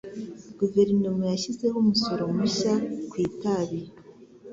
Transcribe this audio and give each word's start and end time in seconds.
Guverinoma 0.59 1.23
yashyizeho 1.31 1.75
umusoro 1.83 2.23
mushya 2.35 2.73
ku 3.09 3.15
itabi. 3.27 3.79